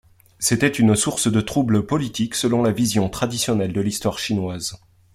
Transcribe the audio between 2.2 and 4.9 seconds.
selon la vision traditionnelle de l'histoire chinoise.